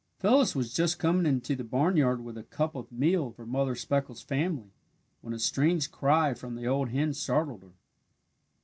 [0.17, 4.23] Phyllis was just coming into the barnyard with a cup of meal for Mother Speckle's
[4.23, 4.71] family,
[5.21, 7.73] when a strange cry from the old hen startled her.